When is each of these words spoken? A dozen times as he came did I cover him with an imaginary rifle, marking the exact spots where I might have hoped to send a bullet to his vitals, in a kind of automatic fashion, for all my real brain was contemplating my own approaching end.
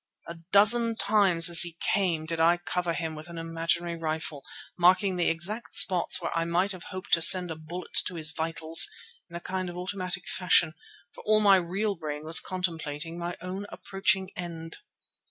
A 0.27 0.35
dozen 0.51 0.95
times 0.95 1.47
as 1.47 1.61
he 1.61 1.77
came 1.93 2.25
did 2.25 2.39
I 2.39 2.57
cover 2.57 2.95
him 2.95 3.13
with 3.13 3.29
an 3.29 3.37
imaginary 3.37 3.95
rifle, 3.95 4.41
marking 4.75 5.15
the 5.15 5.29
exact 5.29 5.75
spots 5.75 6.19
where 6.19 6.35
I 6.35 6.43
might 6.43 6.71
have 6.71 6.85
hoped 6.85 7.13
to 7.13 7.21
send 7.21 7.51
a 7.51 7.55
bullet 7.55 7.93
to 8.07 8.15
his 8.15 8.31
vitals, 8.31 8.87
in 9.29 9.35
a 9.35 9.39
kind 9.39 9.69
of 9.69 9.77
automatic 9.77 10.27
fashion, 10.27 10.73
for 11.13 11.23
all 11.27 11.39
my 11.39 11.57
real 11.57 11.93
brain 11.95 12.23
was 12.23 12.39
contemplating 12.39 13.19
my 13.19 13.37
own 13.41 13.67
approaching 13.69 14.31
end. 14.35 14.77